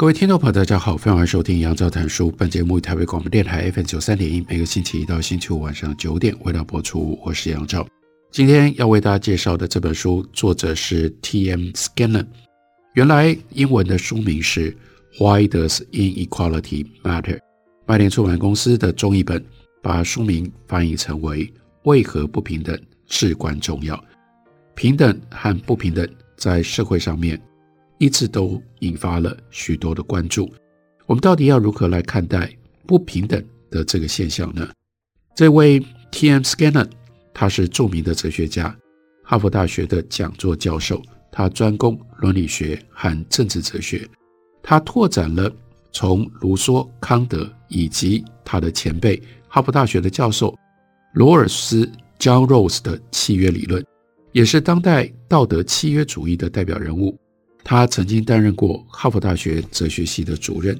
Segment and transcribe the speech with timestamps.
[0.00, 2.30] 各位听众朋友，大家好，欢迎收听杨照谈书。
[2.30, 7.20] 本节目以台北广播电台 FM 九三点一，每个星期一到星期五晚上九点为大家播出。
[7.22, 7.86] 我是杨照。
[8.30, 11.68] 今天要为大家介绍的这本书，作者是 T.M.
[11.72, 12.24] Scanlon。
[12.94, 14.74] 原来英文的书名是
[15.18, 17.38] Why Does Inequality Matter？
[17.84, 19.44] 麦田出版公司的中译本
[19.82, 24.02] 把书名翻译成为为何不平等至关重要？
[24.74, 27.38] 平等和不平等在社会上面。
[28.00, 30.50] 一直都引发了许多的关注。
[31.04, 32.50] 我们到底要如何来看待
[32.86, 34.66] 不平等的这个现象呢？
[35.36, 35.78] 这位
[36.10, 36.40] T.M.
[36.40, 36.88] Scanlon，
[37.34, 38.74] 他是著名的哲学家，
[39.22, 44.08] 哈佛大学的讲座教授，他专攻伦理学和政治哲学。
[44.62, 45.52] 他拓展了
[45.92, 50.58] 从卢梭、康德以及他的前辈哈佛大学的教授
[51.12, 51.84] 罗尔斯
[52.18, 53.84] John Rawls 的契约理论，
[54.32, 57.18] 也是当代道德契约主义的代表人物。
[57.62, 60.78] 他曾经担任过哈佛大学哲学系的主任，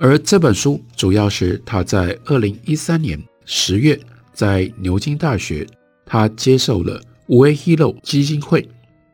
[0.00, 3.98] 而这本书主要是他在二零一三年十月
[4.32, 5.66] 在牛津大学，
[6.04, 8.68] 他接受了五 A Hero 基金会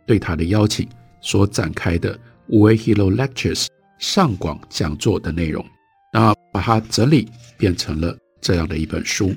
[0.06, 0.88] 对他的邀请
[1.20, 3.66] 所展开的五 A Hero Lectures
[3.98, 5.64] 上广讲座的内容，
[6.12, 9.34] 那把它整理变成了这样的一本书。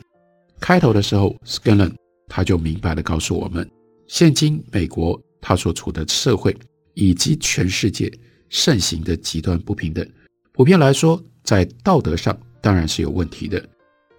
[0.60, 1.94] 开头的时候，Scanlon
[2.30, 3.70] 他就明白地告诉我们，
[4.08, 6.56] 现今美国他所处的社会。
[6.94, 8.12] 以及全世界
[8.50, 10.08] 盛行的极端不平等，
[10.52, 13.64] 普遍来说，在道德上当然是有问题的，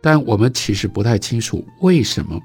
[0.01, 2.41] 但我们其实不太清楚为什么，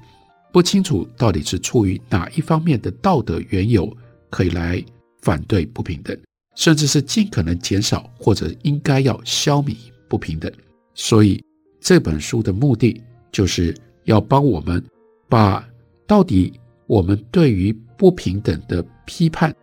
[0.53, 3.91] 不清楚到底是出于哪一方面的道德缘由，
[4.29, 4.84] 可以来
[5.22, 6.17] 反对不平等，
[6.56, 9.75] 甚至是尽可能减少或者应该要消弭
[10.07, 10.51] 不平等。
[10.94, 11.44] 所以
[11.81, 13.01] 这本书的目的
[13.31, 14.84] 就是要帮我们
[15.28, 15.67] 把
[16.06, 16.53] 到底
[16.88, 19.56] 我们对于不平等的批判。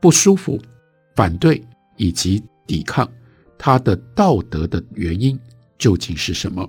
[0.00, 0.60] 不舒服、
[1.16, 1.62] 反对
[1.96, 3.10] 以及抵抗，
[3.56, 5.38] 他的道德的原因
[5.78, 6.68] 究竟是什么？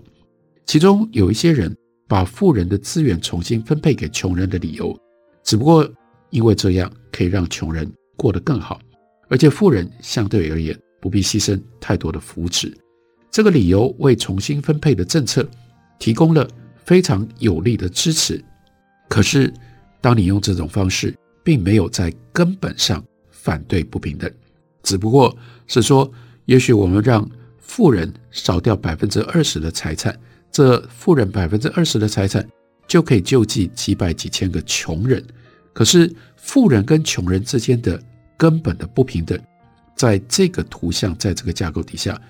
[0.66, 1.76] 其中有一些人
[2.08, 4.98] 把富人的资源重新分配给穷人的理由，
[5.44, 5.88] 只不过
[6.30, 8.80] 因为这样可以让穷人过得更好，
[9.28, 12.74] 而且富人相对而言不必牺牲太多的福祉。
[13.32, 15.48] 这个理由为重新分配的政策
[16.00, 16.48] 提供了
[16.84, 18.44] 非常有力的支持。
[19.08, 19.54] 可是，
[20.02, 23.04] 当你用这种方式，并没有在根本上。
[23.50, 24.32] 反对不平等，
[24.84, 26.08] 只不过是说，
[26.46, 27.28] 也许我们让
[27.58, 30.16] 富人少掉百分之二十的财产，
[30.52, 32.48] 这富人百分之二十的财产
[32.88, 35.26] 就可以救济几百几千个穷人。
[35.74, 38.00] 可是，富人跟穷人之间的
[38.38, 39.36] 根本的不平等，
[39.96, 42.22] 在这个图像，在这个架构底下，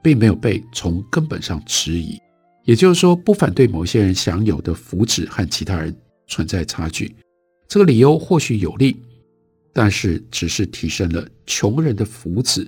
[0.00, 2.16] 并没有被从根本上质疑。
[2.62, 5.92] 也就是说，不反对某些人享有的福祉和其他人
[6.28, 7.16] 存在差距，
[7.66, 8.96] 这个理由或许有利。
[9.72, 12.66] 但是，只是提升了穷人的福祉。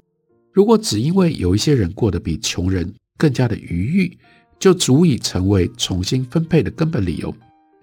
[0.53, 4.19] 如果只因为有一些人过得比穷人更加的愉悦，
[4.59, 7.35] 就足以成为重新分配的根本理由，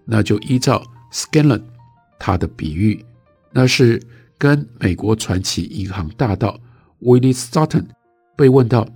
[0.05, 1.63] 那就依照 Scanlon
[2.19, 3.03] 他的比喻，
[3.51, 4.01] 那是
[4.37, 6.59] 跟美国传奇银行大盗
[7.01, 7.85] Willie Sutton
[8.35, 8.87] 被问到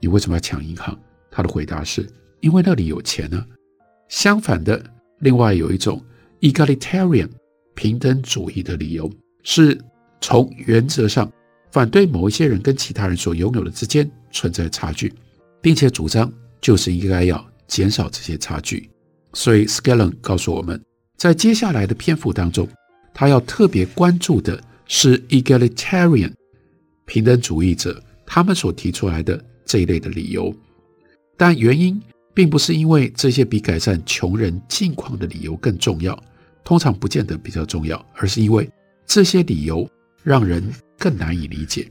[0.00, 0.98] 你为什么要抢银行，
[1.30, 2.08] 他的回答是
[2.40, 3.44] 因为那里有钱呢。
[4.08, 4.84] 相反的，
[5.20, 6.00] 另外有一种
[6.40, 7.28] egalitarian
[7.74, 9.10] 平等主义的理由。
[9.44, 9.78] 是
[10.20, 11.30] 从原则上
[11.70, 15.12] 反对某一些人跟其他人所拥有的之间存在差距，
[15.60, 18.88] 并且主张就是应该要减少这些差距。
[19.32, 20.80] 所以 Scanlon 告诉我们，
[21.16, 22.68] 在接下来的篇幅当中，
[23.12, 26.32] 他要特别关注的是 egalitarian
[27.04, 30.54] 平等主义者他们所提出来的这一类的理由，
[31.36, 32.00] 但原因
[32.32, 36.18] 并不是因为这些比改善穷人境况的理由更重要，
[36.64, 38.70] 通常不见得比较重要，而是因为。
[39.06, 39.88] 这些理由
[40.22, 40.62] 让人
[40.98, 41.88] 更难以理解，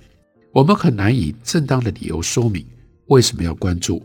[0.51, 2.65] 我们很难以正当的理由说明
[3.07, 4.03] 为什么要关注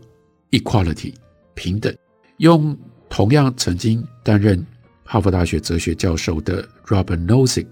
[0.51, 1.13] equality
[1.53, 1.93] 平等。
[2.37, 2.77] 用
[3.09, 4.65] 同样曾经担任
[5.03, 7.65] 哈佛大学哲学教授的 Robert Nozick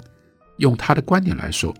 [0.57, 1.73] 用他的观点来说，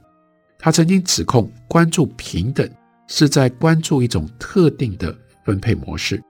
[0.60, 2.70] 他曾经指控关注平等
[3.08, 5.14] 是在关注一种特定的
[5.44, 6.22] 分配模式，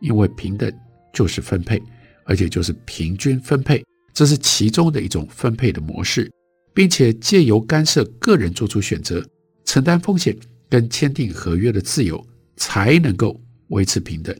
[0.00, 0.72] 因为平等
[1.12, 1.80] 就是分配，
[2.24, 3.84] 而且就是平均分配，
[4.14, 6.30] 这是其中的一种分配的模式。
[6.74, 9.24] 并且借由干涉个人做出选择、
[9.64, 10.36] 承担风险
[10.68, 12.24] 跟签订合约的自由，
[12.56, 14.34] 才能够维持平等，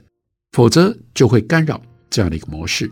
[0.52, 1.81] 否则就会干扰
[2.11, 2.90] 这样的一个模式。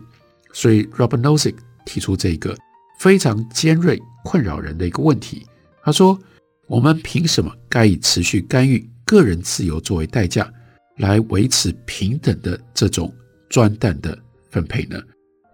[0.53, 1.55] 所以，Robert Nozick
[1.85, 2.57] 提出这个
[2.99, 5.45] 非常尖锐、困扰人的一个问题。
[5.83, 6.19] 他说
[6.67, 10.51] ：“我们凭什么该以持续干预个人自由作为代价，
[10.97, 13.11] 来维持平等的这种
[13.49, 14.17] 专断的
[14.49, 15.01] 分配呢？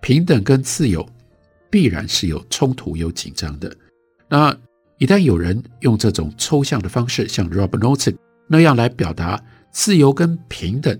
[0.02, 1.08] 平等跟自由
[1.70, 3.76] 必然是有冲突、有紧张的。
[4.30, 4.56] 那
[4.98, 8.16] 一旦有人用这种抽象的方式，像 Robert Nozick
[8.48, 9.42] 那样来表达
[9.72, 11.00] 自由跟平等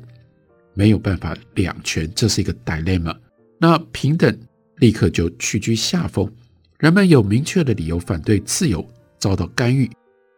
[0.74, 3.16] 没有办法两全，这是一个 dilemma。
[3.60, 4.38] 那平等
[4.78, 6.32] 立刻就屈居下风，
[6.78, 8.88] 人们有明确的理由反对自由
[9.18, 9.90] 遭到干预，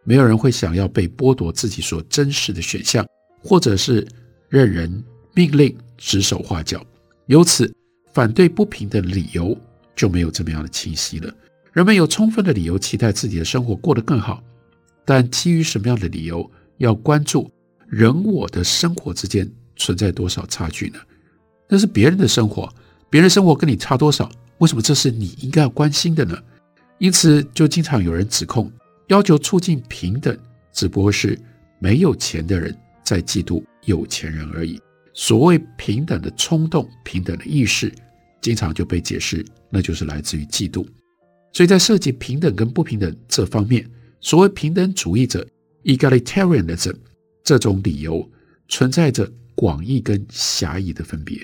[0.06, 3.06] 没有人会想要被剥夺自己所珍视的选项，
[3.44, 4.08] 或者是
[4.48, 5.04] 任人
[5.34, 6.82] 命令指手画脚。
[7.26, 7.70] 由此，
[8.14, 9.56] 反对不平等的理由
[10.00, 11.30] 就没有这么样的清晰了。
[11.74, 14.42] 人们有充分的理由期待自己的生活过得更好，
[15.04, 17.52] 但基于什么样的理由要关注
[17.86, 21.00] 人我的生活之间存在多少差距呢？
[21.68, 22.74] 那是别人的生活。
[23.10, 24.32] 别人生活跟你差多少？
[24.60, 26.42] 为什么这是你应该要关心的呢？
[26.98, 28.72] 因此，就经常有人指控，
[29.08, 30.38] 要求促进平等，
[30.72, 31.38] 只不过是
[31.78, 32.74] 没有钱的人
[33.04, 34.80] 在嫉妒有钱人而已。
[35.14, 37.92] 所谓平等的冲动、平等的意识，
[38.42, 40.86] 经常就被解释，那就是来自于嫉妒。
[41.52, 43.90] 所以在涉及平等跟不平等这方面，
[44.22, 45.46] 所谓平等主义者
[45.84, 46.96] （egalitarianism）
[47.44, 48.30] 这种理由，
[48.68, 51.38] 存在着广义跟狭义的分别。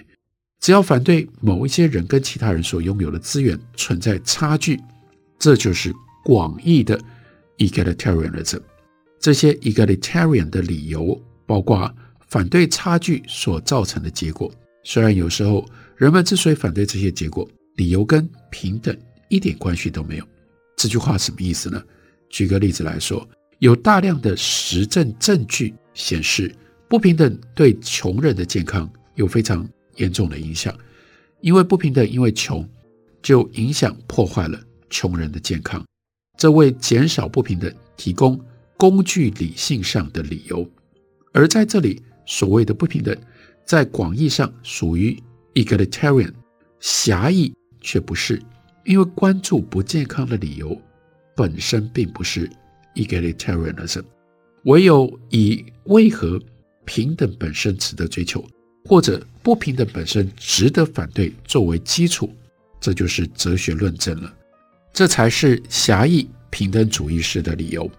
[0.59, 4.79] 只要反对某一些人跟其他人所拥有的资源存在差距，
[5.37, 5.93] 这就是
[6.23, 6.99] 广义的
[7.57, 8.59] egalitarianism。
[9.19, 11.91] 这些 egalitarian 的理由包括
[12.27, 14.51] 反对差距所造成的结果。
[14.87, 15.67] 虽然有时候
[15.97, 18.95] 人们之所以反对这些结果，理由跟平等
[19.29, 20.27] 一点关系都没有。
[20.77, 21.83] 这句话什么意思呢？
[22.29, 23.27] 举个例子来说，
[23.59, 26.53] 有大量的实证证据显示，
[26.87, 30.77] 不平等对穷人的健康有非常严重的影响，
[31.41, 32.67] 因为不平等，因为穷，
[33.23, 34.59] 就影响破坏了
[34.89, 35.83] 穷人的健康。
[36.37, 38.39] 这为减少不平等提供
[38.77, 40.69] 工具理性上的理由。
[41.33, 43.17] 而在这里，所谓的不平等，
[43.65, 45.17] 在广义上属于
[45.55, 46.31] egalitarian，
[46.79, 48.41] 狭义却不是，
[48.85, 50.79] 因为关注不健康的理由
[51.35, 52.49] 本身并不是
[52.93, 54.03] egalitarianism。
[54.65, 56.41] 唯有以为何
[56.85, 58.43] 平等本身值得追求，
[58.85, 62.31] 或者不平等本身值得反对作为基础，
[62.79, 64.33] 这就是哲学论证了。
[64.93, 67.89] 这才是狭义平等主义式的理由。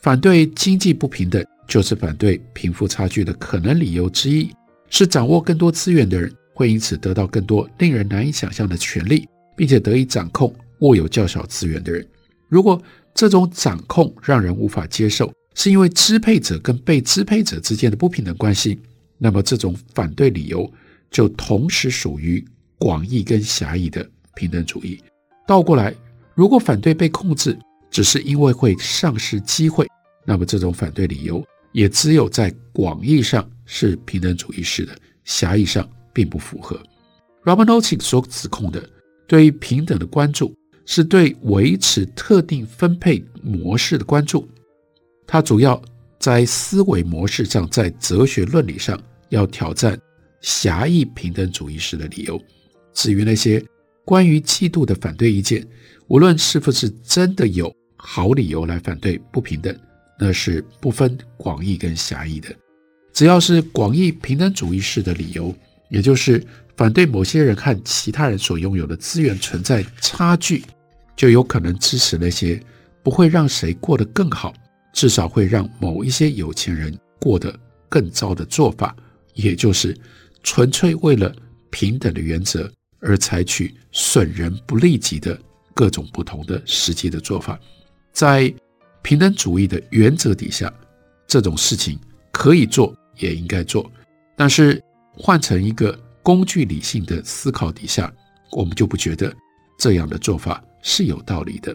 [0.00, 4.50] 反对经济不平等，就是反对贫富差距的可能理由之一。
[4.90, 12.06] 是掌握更多资源的人会因此得到更多令人难以想象的权利，并且得以掌控握有较少资源的人。
[12.48, 12.80] 如果
[13.14, 18.78] 这种掌控让人无法接受，是因为支配者跟被支配者之间的不平等关系。
[19.18, 20.72] 那么，这种反对理由
[21.10, 22.44] 就同时属于
[22.78, 25.02] 广义跟狭义的平等主义。
[25.46, 25.92] 倒过来，
[26.36, 27.58] 如果反对被控制
[27.90, 29.88] 只是因为会丧失机会，
[30.24, 34.92] 那么这种反对理由也只有在广义上是平等主义式的，
[35.24, 36.82] 狭义上并不符合。
[37.44, 38.82] Robert Nozick 所指控的
[39.28, 40.52] 对于平等的关注，
[40.84, 44.48] 是对维持特定分配模式的关注，
[45.24, 45.80] 它主要。
[46.20, 49.96] 在思维模式上，在哲学论理上，要挑战
[50.40, 52.42] 狭义平等主义式的理由。
[52.92, 53.64] 至于那些
[54.04, 55.64] 关于嫉妒的反对意见，
[56.08, 59.72] 无论是不是真的有好理由来反对不平等，
[60.18, 62.48] 那是不分广义跟狭义的。
[63.18, 65.52] 只要是广义平等主义式的理由，
[65.88, 66.40] 也就是
[66.76, 70.62] 反对某些人和其他人所拥有的资源存在差距，
[71.16, 72.62] 就有可能支持那些
[73.02, 74.54] 不会让谁过得更好。
[74.92, 77.52] 至少会让某一些有钱人过得
[77.88, 78.94] 更糟的做法，
[79.34, 79.98] 也就是
[80.44, 81.34] 纯粹为了
[81.70, 82.70] 平等的原则
[83.00, 85.36] 而采取损人不利己的
[85.74, 87.58] 各种不同的实际的做法。
[88.12, 88.54] 在
[89.02, 90.72] 平等主义的原则底下，
[91.26, 91.98] 这种事情
[92.30, 93.90] 可以做，也应该做。
[94.36, 94.82] 但是
[95.12, 98.12] 换成一个工具理性的思考底下，
[98.52, 99.34] 我们就不觉得
[99.78, 101.74] 这样的做法是有道理的。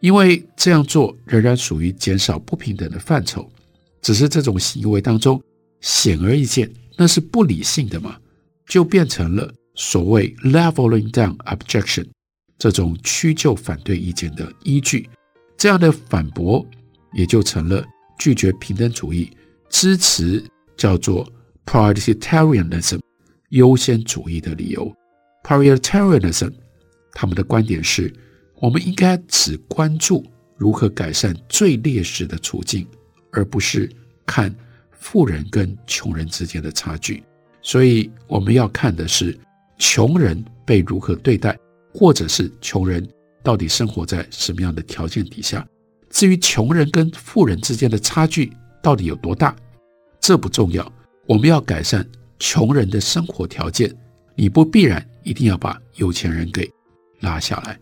[0.00, 3.48] 因为这样做仍然属于减少不平等的范畴，
[4.00, 5.40] 只是这种行为当中
[5.80, 8.18] 显而易见，那是不理性的嘛，
[8.66, 12.04] 就变成了所谓 leveling down objection
[12.58, 15.08] 这种屈就反对意见的依据。
[15.56, 16.66] 这样的反驳
[17.12, 17.84] 也就成了
[18.18, 19.30] 拒绝平等主义、
[19.68, 20.42] 支持
[20.82, 21.30] 叫做
[21.64, 23.00] prioritarianism
[23.50, 24.92] 优先主义的理由。
[25.44, 26.52] prioritarianism
[27.12, 28.12] 他们的观点是。
[28.62, 30.24] 我们应该只关注
[30.56, 32.86] 如何改善最劣势的处境，
[33.32, 33.90] 而不是
[34.24, 34.54] 看
[34.92, 37.24] 富人跟穷人之间的差距。
[37.60, 39.36] 所以我们要看的是
[39.78, 41.58] 穷人被如何对待，
[41.92, 43.04] 或者是穷人
[43.42, 45.66] 到底生活在什么样的条件底下。
[46.08, 49.56] 至于穷人跟富人之间的差距到底有多大，
[50.22, 50.90] 这不重要。
[51.26, 52.06] 我们要改善
[52.38, 53.94] 穷人的生活条件，
[54.34, 56.70] 你不必然一定要把有钱人给
[57.20, 57.78] 拉下来。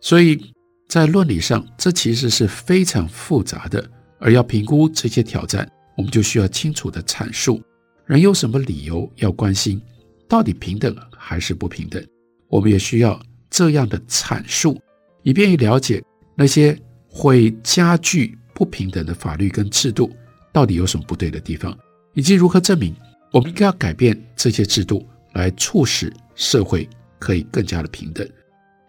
[0.00, 0.52] 所以
[0.88, 3.88] 在论理上，这其实是非常复杂的。
[4.18, 7.62] 而要评估这些挑战，我们就需要清楚地阐述。
[8.06, 9.80] 人有什么理由要关心？
[10.26, 12.02] 到底平等还是不平等？
[12.48, 14.80] 我们也需要这样的阐述，
[15.22, 16.02] 以便于了解
[16.34, 16.78] 那些
[17.08, 20.10] 会加剧不平等的法律跟制度
[20.56, 21.76] 到底有什么不对的地方，
[22.14, 22.96] 以及如何证明
[23.30, 28.26] 我们应该要改变这些制度，来促使社会可以更加的平等。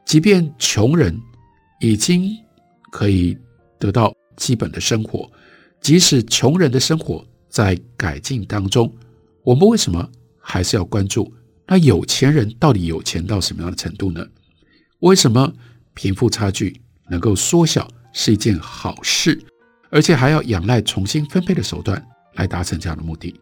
[0.05, 1.13] 即便穷人
[1.81, 2.31] 已经
[2.89, 3.37] 可以
[3.77, 5.29] 得到基本的生活，
[5.81, 8.89] 即使穷人的生活在改进当中。
[9.43, 10.09] 我们为什么
[10.39, 11.29] 还是要关注
[11.67, 14.25] 那有钱人到底有钱到什么样的程度呢？
[14.99, 15.53] 为什么
[15.93, 19.37] 贫富差距能够缩小是一件好事，
[19.89, 22.03] 而且还要仰赖重新分配的手段
[22.33, 23.33] 来达成这样的目的？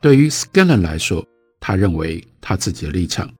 [0.00, 1.26] 对于 Scanlon 来说，
[1.60, 3.32] 他认为他自己的立场，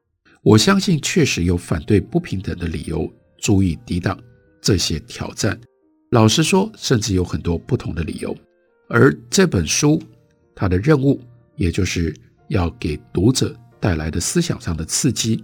[0.42, 4.18] 我相信确实有反对不平等的理由，足以抵挡
[4.60, 5.58] 这些挑战。
[6.10, 8.36] 老实说，甚至有很多不同的理由。
[8.88, 10.02] 而这本书，
[10.54, 11.20] 它的任务。
[11.58, 12.14] 也就是
[12.48, 15.42] 要给读者带来的思想上的刺激，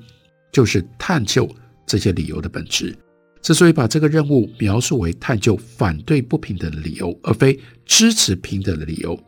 [0.52, 1.48] 就是探究
[1.86, 2.94] 这些理由的本质。
[3.42, 9.18] 之所以把这个任务描述为探究反对不平等的理由，而非支持平等的理由，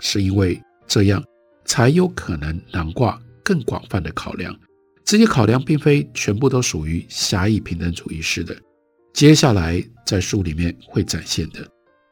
[0.00, 1.24] 是因为这样
[1.64, 4.54] 才有可能囊括更广泛的考量。
[5.04, 8.56] 这些考量并非全部都属于狭义平等主义式的。
[9.12, 11.66] 接下来在书里面会展现的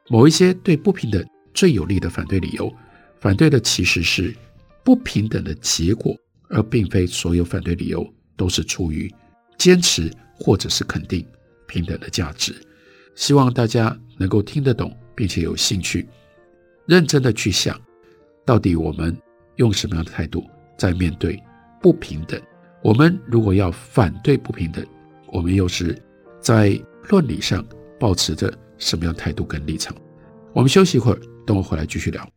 [0.08, 1.24] 某一些对不平等
[1.54, 2.72] 最有力的反对理由。
[3.20, 4.32] 反对的其实是
[4.84, 6.16] 不平等的结果，
[6.48, 9.12] 而并非所有反对理由都是出于
[9.58, 11.26] 坚持或者是肯定
[11.68, 12.52] 平等的价值。
[13.14, 16.08] 希望大家能够听得懂，并且有兴趣，
[16.86, 17.80] 认真的去想，
[18.44, 19.16] 到底我们
[19.56, 20.44] 用什么样的态度
[20.76, 21.40] 在面对
[21.80, 22.40] 不平等？
[22.82, 24.86] 我们如果要反对不平等，
[25.26, 26.00] 我们又是
[26.40, 27.64] 在论理上
[27.98, 29.96] 保持着什么样态度跟立场？
[30.52, 32.28] 我们休息一会儿，等我回来继续聊。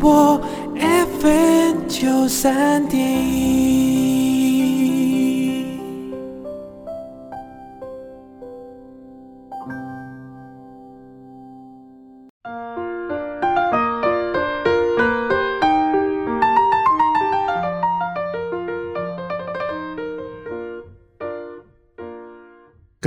[0.00, 0.40] 北广播
[1.20, 3.89] FM 九三点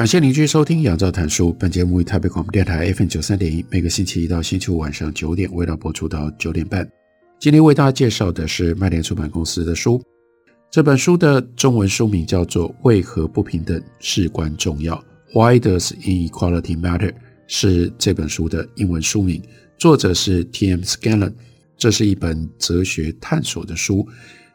[0.03, 1.47] 感谢您继续收听《杨照谈书》。
[1.53, 6.85] 本节目于台北广播电台 FM 九三点一，每个星期一到星期五晚上九点，为大家播出到九点半。
[7.39, 10.03] 今天为大家介绍的是麦田出版公司的书。
[10.69, 14.93] 这本书的中文书名叫做《为何不平等至关重要》
[15.33, 17.13] （Why Does Inequality Matter），
[17.47, 19.41] 是这本书的英文书名。
[19.77, 20.81] 作者是 T.M.
[20.81, 21.33] Scanlon。
[21.77, 24.05] 这是一本哲学探索的书，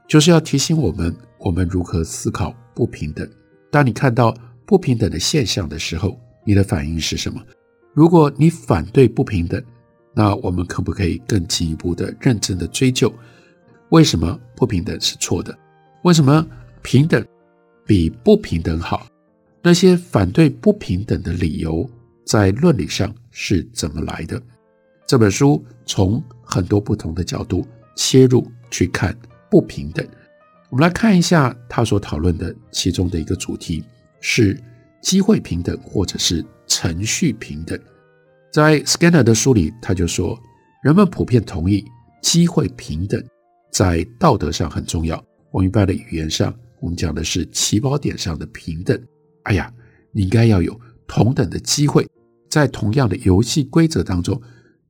[0.06, 3.26] 就是要提醒我们，我们如何思考不平等。
[3.70, 4.36] 当你看到
[4.68, 7.42] 不平等的现象的时候，你的反应是什么？
[7.94, 9.60] 如果你反对不平等，
[10.12, 13.10] 那我们可不可以更进一步的认真的追究，
[13.88, 15.58] 为什么不平等是错的？
[16.02, 16.46] 为什么
[16.82, 17.26] 平等
[17.86, 19.06] 比不平等好？
[19.62, 21.88] 那些反对不平等的理由
[22.26, 24.38] 在论理上是怎么来的？
[25.06, 29.16] 这本书从很多不同的角度切入去看
[29.50, 30.06] 不平等。
[30.68, 33.82] 我们来看一下他所讨论的其中的一个主题。
[34.20, 34.58] 是
[35.00, 37.78] 机会平等，或者是程序平等。
[38.52, 40.38] 在 Scanner 的书里，他就说，
[40.82, 41.84] 人们普遍同意
[42.22, 43.22] 机会平等
[43.70, 45.22] 在道德上很重要。
[45.50, 49.00] 我们一般的语言上我们讲的是起跑点上的平等。
[49.44, 49.72] 哎呀，
[50.12, 52.06] 你应该要有同等的机会，
[52.50, 54.40] 在同样的游戏规则当中，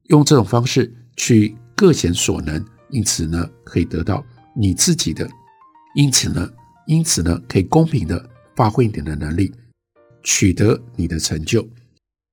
[0.04, 4.24] 用这种方式去各显所能，因此呢，可以得到
[4.56, 5.28] 你自己的，
[5.94, 6.50] 因此呢，
[6.86, 8.28] 因此呢，可以公平的
[8.58, 9.52] 发挥你的能力，
[10.24, 11.64] 取得你的成就。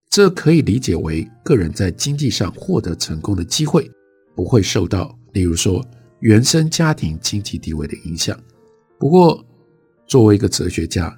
[0.10, 3.88] 这可以理解为个人在经济上获得成功的机会，
[4.34, 5.86] 不会受到，例如说
[6.22, 8.36] 原生家庭经济地位的影响。
[8.98, 9.46] 不过，
[10.08, 11.16] 作为一个哲学家，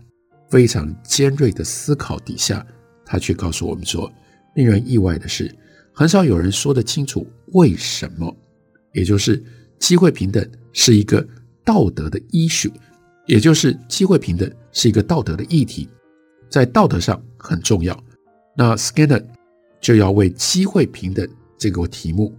[0.50, 2.68] 非常尖锐的思考底下，
[3.06, 4.12] 他却告诉我们说，
[4.56, 5.50] 令人意外的是，
[5.94, 8.36] 很少有人说得清楚为什么，
[8.92, 9.42] 也就是
[9.80, 11.26] 机会平等是一个
[11.64, 12.74] 道德的 issue，
[13.26, 15.90] 也就是机会平等是一个道德的议题，
[16.48, 17.98] 在道德上很重要。
[18.56, 19.26] 那 Skinner
[19.82, 22.32] 就要为机会平等这个题目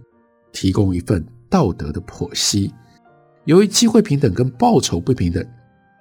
[0.53, 2.73] 提供一份道德的剖析。
[3.43, 5.45] 由于机会平等跟报酬不平等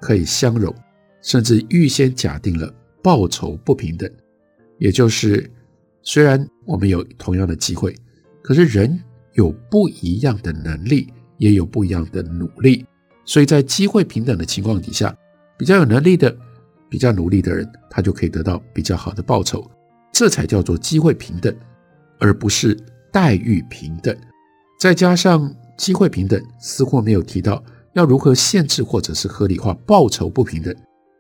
[0.01, 0.73] 可以相容。
[1.21, 4.09] 甚至预先假定了报酬不平等，
[4.79, 5.51] 也就是
[6.01, 7.93] 虽然我们有同样的机会，
[8.41, 8.99] 可是人
[9.33, 12.87] 有不一样的能力，也有不一样的努力，
[13.25, 15.15] 所以在机会平等的情况底下，
[15.59, 16.35] 比较有能力的、
[16.89, 19.69] 比较努力的人，他就可以得到比较好的报酬，
[20.13, 21.55] 这才叫做机会平等，
[22.19, 22.77] 而不是
[23.13, 24.17] 待遇平等。
[24.79, 27.63] 再加上机会平等似乎没有提到
[27.95, 30.75] 要如何限制或者是合理化报酬不平等。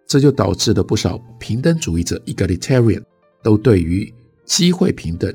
[0.06, 3.02] 这就导致了不少平等主义者 （egalitarian）
[3.42, 4.10] 都对于
[4.46, 5.30] 机会平等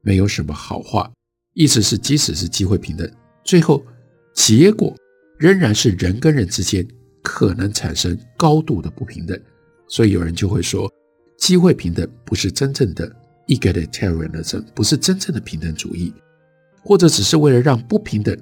[0.00, 1.10] 没有什么好话。
[1.54, 3.10] 意思是，即使是机会平等，
[3.42, 3.84] 最后
[4.32, 4.94] 结果
[5.38, 6.86] 仍然是人跟人之间
[7.22, 9.40] 可能产生高度的不平等。
[9.88, 10.90] 所以有人就会说，
[11.38, 13.10] 机会平等不是真正的
[13.48, 16.12] egalitarianism，不是真正的平等主义，
[16.82, 18.36] 或者只是为了让不平等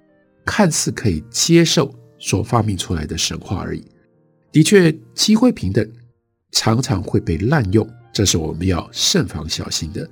[0.44, 3.84] 看似可以接受所发明出来的神话而已。
[4.52, 5.88] 的确，机会平等
[6.52, 10.08] 常常会被滥用，这是我们要慎防小心的。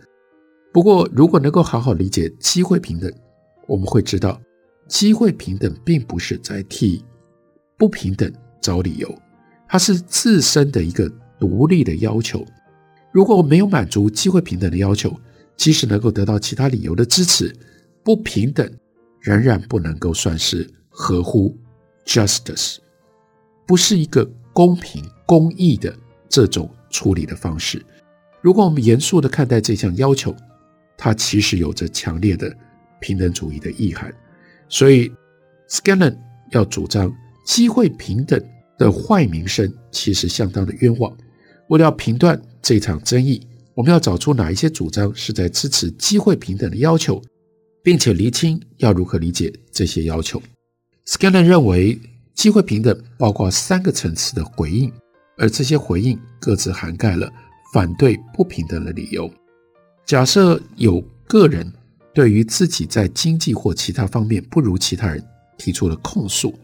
[0.73, 3.13] 不过，如果能够好好理解机会平等，
[3.67, 4.41] 我们会知道，
[4.89, 7.05] 机会平等并不是在替
[7.77, 8.33] 不平等
[8.69, 9.09] 找理由，
[9.67, 12.45] 它是自身的一个独立的要求。
[13.11, 15.19] 如果我没有满足机会平等的要求，
[15.57, 17.51] 即使能够得到其他理由的支持，
[18.05, 18.71] 不平等
[19.23, 21.57] 仍然不能够算是合乎
[22.05, 22.77] justice。
[23.67, 25.97] 不是一个公平公义的
[26.29, 27.83] 这种处理的方式。
[28.43, 30.37] 如果我们严肃地看待这项要求，
[30.99, 32.55] 它其实有着强烈的
[33.01, 34.15] 平等主义的意涵。
[34.69, 35.11] 所以
[35.71, 36.15] ，Scanlon
[36.51, 37.11] 要主张
[37.47, 38.39] 机会平等
[38.79, 41.15] 的坏名声其实相当的冤枉。
[41.69, 47.21] 为了要评断这场争议，我们要找出哪一些主张是在支持机会平等的要求，
[47.83, 50.41] 并且厘清要如何理解这些要求。
[51.07, 51.99] Scanlon 认为。
[52.39, 54.93] 机会平等包括三个层次的回应，
[55.39, 57.29] 而这些回应各自涵盖了
[57.75, 59.29] 反对不平等的理由。
[60.07, 61.69] 假设有个人
[62.15, 65.21] 对于自己在经济或其他方面不如其他人
[65.57, 66.57] 提出了控诉，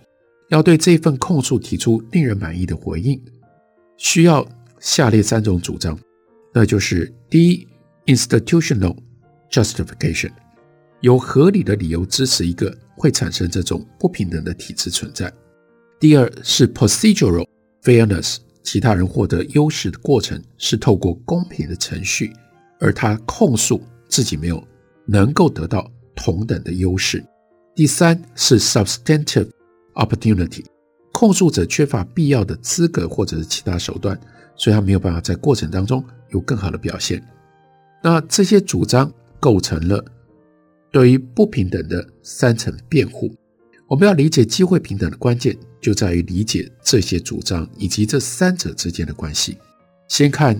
[0.54, 3.20] 要对这份控诉提出令人满意的回应，
[3.96, 4.46] 需要
[4.78, 5.98] 下列三种主张，
[6.52, 7.66] 那就是：第一
[8.06, 8.96] ，institutional
[9.50, 10.30] justification，
[11.00, 15.32] 有合理的理由支持一个会产生这种不平等的体制存在。
[15.98, 17.44] 第二是 procedural
[17.82, 22.32] fairness，其他人获得优势的过程是透过公平的程序，
[22.78, 24.62] 而他控诉自己没有
[25.04, 27.24] 能够得到同等的优势。
[27.74, 29.48] 第三是 substantive
[29.94, 30.64] opportunity，
[31.12, 34.18] 控诉者缺乏必要的资格或者是其他手段，
[34.56, 37.22] 所以他没有办法在过程当中有更好的表现。
[38.02, 40.04] 那这些主张构成了
[40.90, 43.34] 对于不平等的三层辩护。
[43.86, 49.58] 我们要理解机会平等的关键，就在于理解这些主张以及这三者之间的关系。
[50.08, 50.58] 先看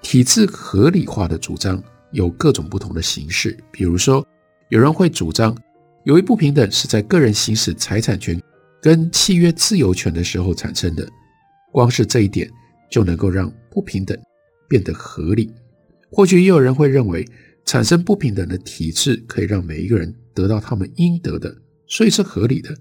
[0.00, 3.56] 体制合理化的主张，有各种不同的形式。
[3.70, 4.26] 比如说，
[4.70, 5.56] 有人会主张，
[6.04, 8.40] 由于不平等是在个人行使财产权
[8.82, 11.08] 跟契约自由权的时候产生的，
[11.72, 12.50] 光是这一点
[12.90, 14.18] 就能够让不平等
[14.68, 15.50] 变得合理。
[16.10, 17.24] 或许也有人会认为，
[17.64, 21.56] 产生不平等的体制可以让每一个人得到他们应得的。
[21.86, 22.74] 所以是合理的。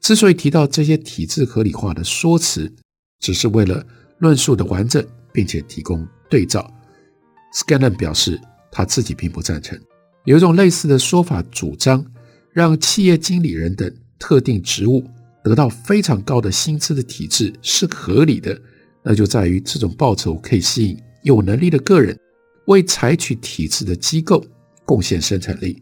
[0.00, 2.72] 之所以提到这些体制合理化的说辞，
[3.20, 3.86] 只是为了
[4.18, 6.68] 论述的完整，并且提供对照。
[7.54, 8.40] Scanlon 表示
[8.72, 9.78] 他自己并不赞成。
[10.24, 12.04] 有一种类似的说法，主张
[12.52, 15.04] 让企业经理人等特定职务
[15.46, 18.60] 得到非常高的薪资的体制是合理的，
[19.00, 22.18] 那就在于这种报酬可以吸引有能力的个人
[22.64, 24.44] 为采取体制的机构
[24.84, 25.80] 贡献生产力。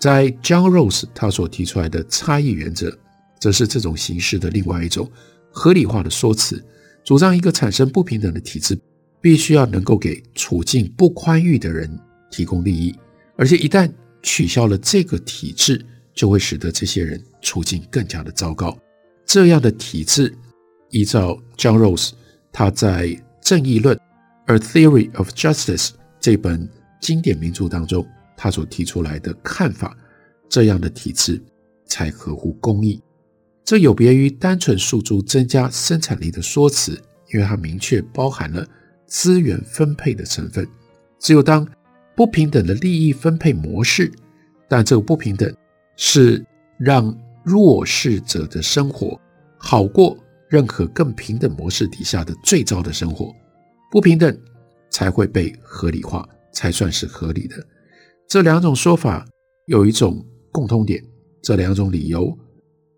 [0.00, 2.92] 在 John Rose 他所提出来的差异原则，
[3.38, 5.08] 则是这种形式的另外一种
[5.52, 6.60] 合理化的说辞，
[7.04, 8.76] 主张一个产生不平等的体制，
[9.20, 11.88] 必须要能够给处境不宽裕的人
[12.32, 12.92] 提供利益，
[13.36, 13.88] 而且一旦
[14.24, 18.76] 取消了这个体制，就会使得这些人处境更加的糟糕。
[19.24, 20.34] 这样的体制，
[20.90, 22.10] 依照 John Rawls
[22.52, 23.06] 他在
[23.40, 23.96] 《正义论》
[24.46, 26.68] （A Theory of Justice） 这本
[27.00, 29.96] 经典名著当中，他所提出来的看法，
[30.48, 31.42] 这样的体制
[31.86, 33.00] 才合乎公义。
[33.64, 37.00] 这有别于单纯诉诸增加生产力的说辞，
[37.32, 38.66] 因为它明确包含了
[39.06, 40.66] 资源分配的成分。
[41.20, 41.66] 只有当
[42.16, 44.12] 不平等的利益分配模式，
[44.68, 45.54] 但这个不平等
[46.04, 46.44] 是
[46.80, 49.16] 让弱势者的生活
[49.56, 53.32] 好过任何更平等模式底下的最糟的生活，
[53.88, 54.36] 不平等
[54.90, 57.54] 才会被合理化，才算是合理的。
[58.28, 59.24] 这两种说法
[59.66, 61.00] 有一种共通点，
[61.40, 62.36] 这两种理由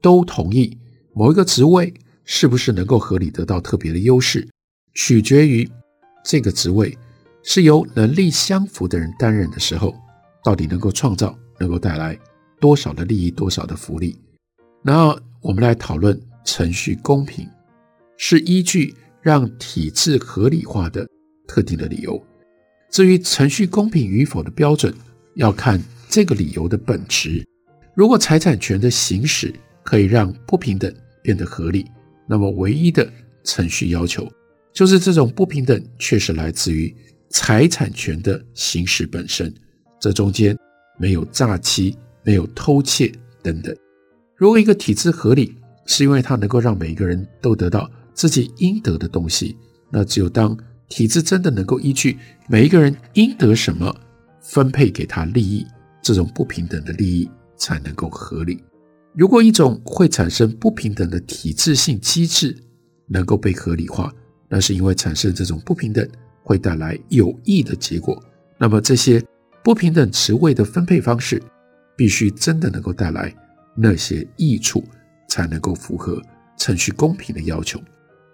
[0.01, 0.75] 都同意
[1.13, 1.93] 某一个职位
[2.25, 4.49] 是不是能够合理得到特别的优势，
[4.95, 5.71] 取决于
[6.25, 6.97] 这个职位
[7.43, 9.95] 是由能力相符的人担任的时候，
[10.43, 12.19] 到底能够创造、能够带来
[12.65, 14.19] 多少的利益、多少的福利。
[14.83, 17.47] 然后我们来讨论程序公平，
[18.17, 21.07] 是依据让体制合理化的
[21.47, 22.19] 特定的理由。
[22.91, 24.95] 至于程序公平与否的标准，
[25.35, 27.45] 要看这个理由的本质。
[27.95, 30.91] 如果财产权的行使可以让不平等
[31.23, 31.85] 变得合理，
[32.27, 33.07] 那么唯一的
[33.45, 34.27] 程序要求
[34.73, 36.97] 就是这种不平等确实来自于
[37.29, 39.55] 财产权的行使本身，
[40.01, 40.57] 这中间
[40.99, 43.75] 没有诈欺、没有偷窃等等。
[44.37, 45.55] 如果一个体制合理，
[45.87, 49.57] 是因为它能够让每一个人都得到自己应得的东西，
[49.91, 50.57] 那只有当
[50.89, 53.95] 体制真的能够依据每一个人应得什么
[54.41, 55.67] 分配给他利益，
[56.03, 58.63] 这种不平等的利益才能够合理。
[59.13, 62.57] 如果一种会产生不平等的体制性机制
[63.07, 64.13] 能够被合理化，
[64.49, 66.07] 那是因为产生这种不平等
[66.43, 68.21] 会带来有益的结果。
[68.59, 69.23] 那么这些
[69.63, 71.41] 不平等职位的分配方式
[71.97, 73.35] 必须真的能够带来。
[73.77, 74.85] 那些益处
[75.29, 76.23] 才能够符合
[76.57, 77.83] 程序公平的要求。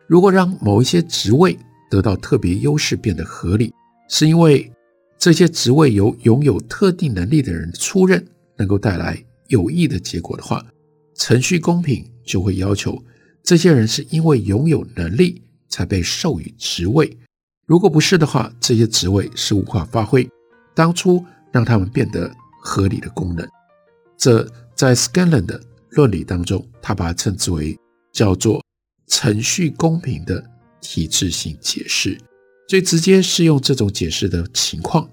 [0.07, 1.59] 如果让某一些职位
[1.91, 3.73] 得到特别优势变得合理，
[4.07, 4.71] 是因为
[5.19, 8.23] 这些职位由拥有特定能力的人出任，
[8.59, 9.19] 能够带来
[9.49, 10.63] 有益的结果的话，
[11.15, 13.03] 程序公平就会要求
[13.43, 17.17] 这些人是因为拥有能力才被授予职位。
[17.65, 20.29] 如果不是的话，这些职位是无法发挥
[20.75, 23.49] 当初让他们变得合理的功能。
[24.17, 24.47] 这。
[24.77, 27.79] 在 Scanlon 的论理当中，他把它称之为
[28.15, 28.65] 叫做
[29.09, 30.43] 程序公平的
[30.81, 32.19] 体制性解释。
[32.67, 35.07] 最直接适用这种解释的情况，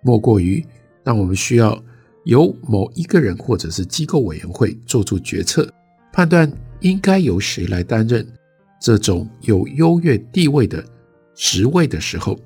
[0.00, 0.64] 莫过于
[1.04, 1.78] 当我们需要
[2.24, 5.70] 由某一个人或者是机构委员会做出决策，
[6.14, 8.26] 判断应该由谁来担任
[8.80, 10.82] 这种有优越地位的
[11.34, 12.38] 职位的时候，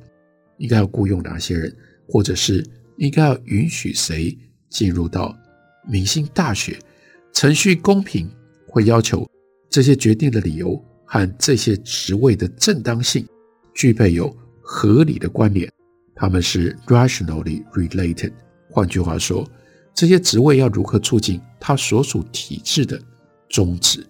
[0.59, 1.73] 应该要雇佣哪些人，
[2.09, 4.37] 或者是应该要允许谁
[4.69, 5.37] 进入到。
[5.87, 6.79] 明星大学
[7.35, 8.27] 程序公平
[8.67, 9.29] 会要求
[9.69, 13.27] 这些决定的理由和这些职位的正当性
[13.75, 15.71] 具备有合理的关联，
[16.15, 18.33] 他们是 rationally related。
[18.71, 19.47] 换句话说，
[19.95, 22.99] 这些职位要如何促进他所属体制的
[23.51, 24.07] 宗旨？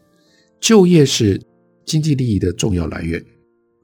[0.60, 1.42] 就业是
[1.84, 3.20] 经济利益的重要来源，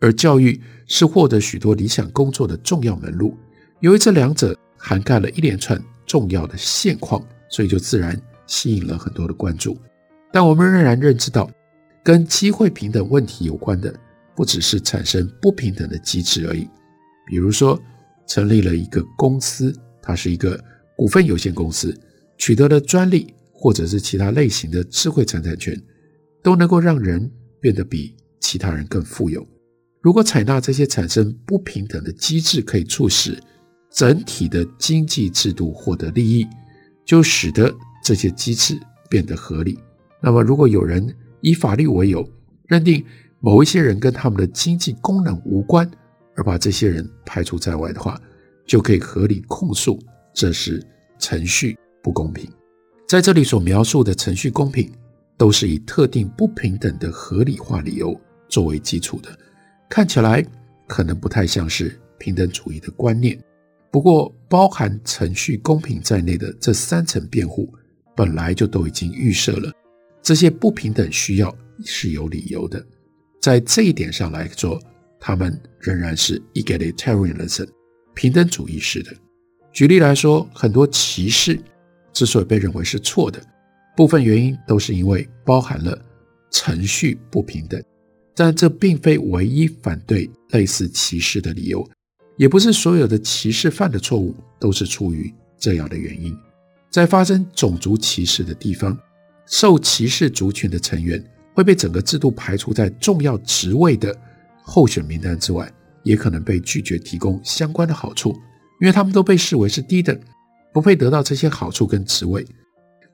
[0.01, 3.37] 而教育是获得许多理想工作的重要门路。
[3.81, 7.23] 由于这两者涵盖了一连串重要的现况。
[7.53, 8.17] 所以就自然
[8.47, 9.77] 吸引了很多的关注，
[10.33, 11.51] 但我们仍然认知到，
[12.01, 13.93] 跟机会平等问题有关的
[14.37, 16.69] 不只是产生不平等的机制而已。
[17.27, 17.77] 比如说，
[18.29, 20.63] 成立了一个公司，它是一个
[20.97, 21.93] 股份有限公司，
[22.39, 25.77] 取得了专利或者是其他类型的智慧财产权，
[26.41, 27.29] 都能够让人
[27.61, 29.45] 变得比其他人更富有。
[30.01, 33.37] 如果采纳这些产生不平等的机制，可以促使
[33.91, 36.47] 整体的经济制度获得利益。
[37.03, 37.75] 就使得
[38.05, 39.77] 这些机制变得合理。
[40.21, 42.25] 那么，如果有人以法律为由，
[42.69, 43.05] 认定
[43.41, 45.91] 某一些人跟他们的经济功能无关，
[46.37, 48.21] 而把这些人排除在外的话，
[48.65, 49.99] 就可以合理控诉
[50.33, 50.81] 这是
[51.19, 52.49] 程序不公平。
[53.09, 54.89] 在这里所描述的程序公平，
[55.37, 58.17] 都是以特定不平等的合理化理由
[58.49, 59.37] 作为基础的，
[59.89, 60.47] 看起来
[60.87, 63.37] 可能不太像是平等主义的观念。
[63.91, 67.73] 不过，包含程序公平在内的这三层辩护，
[68.15, 69.73] 本来就都已经预设了
[70.23, 72.85] 这些不平等需要是有理由的。
[73.41, 74.81] 在这一点上来说，
[75.19, 77.69] 他们仍然是 egalitarianism
[78.15, 79.13] 平等主义式的。
[79.73, 81.61] 举例来说，很多歧视
[82.13, 83.41] 之所以被认为是错的，
[83.97, 85.99] 部分原因都是因为包含了
[86.51, 87.83] 程序不平等。
[88.35, 91.89] 但这并非唯一反对类似歧视的理由，
[92.41, 96.35] 也不是所有的歧视犯的错误都是出于这样的原因。
[96.89, 98.99] 在发生种族歧视的地方，
[99.45, 101.23] 受歧视族群的成员
[101.53, 104.17] 会被整个制度排除在重要职位的
[104.63, 105.71] 候选名单之外，
[106.03, 108.31] 也可能被拒绝提供相关的好处，
[108.81, 110.19] 因为他们都被视为是低等，
[110.73, 112.43] 不配得到这些好处跟职位。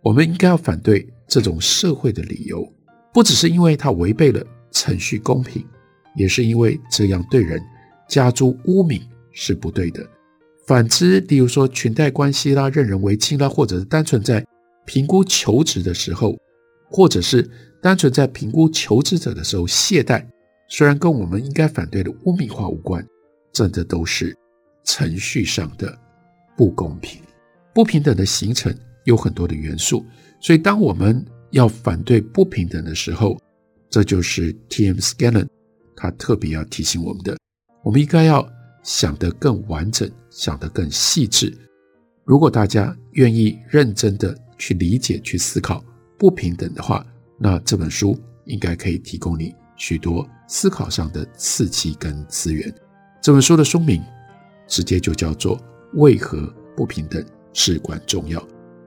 [0.02, 2.64] 我们应该要反对这种社会的理由，
[3.12, 5.66] 不只是因为它违背了程序公平，
[6.14, 7.60] 也是因为这样对人
[8.08, 9.02] 加诸污名
[9.38, 10.02] 是不对的。
[10.66, 14.44] 反之，例如说裙带关系啦、任人唯亲啦，或者是单纯在
[14.86, 16.34] 评估求职的时候，
[16.90, 17.48] 或者是
[17.82, 20.26] 单纯在评估求职者的时候懈怠，
[20.68, 23.06] 虽然跟我们应该反对的污名化无关，
[23.52, 24.34] 真的都是
[24.82, 25.96] 程序上的
[26.56, 27.20] 不公平、
[27.74, 30.04] 不平等的形成有很多的元素。
[30.40, 33.38] 所以，当我们要反对不平等的时候，
[33.88, 34.96] 这就是 T.M.
[34.96, 35.46] Scanlon
[35.94, 37.36] 他特别要提醒我们的，
[37.84, 38.55] 我们应该要。
[38.86, 41.52] 想得更完整，想得更细致。
[42.24, 45.84] 如果大家愿意认真的去理解、去思考
[46.16, 47.04] 不平等的话，
[47.36, 52.72] 那这本书应该可以提供你许多思考上的刺激跟资源。
[53.20, 54.00] 这本书的书名
[54.68, 55.58] 直接就叫做
[55.94, 56.46] 《为何
[56.76, 58.40] 不平等至关重要》。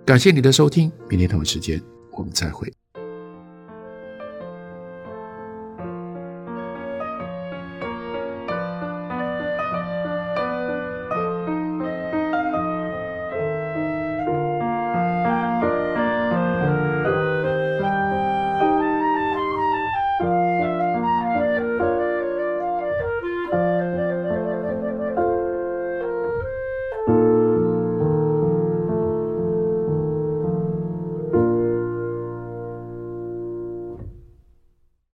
[0.05, 1.81] 感谢你的收听，明天同一时间
[2.13, 2.71] 我们再会。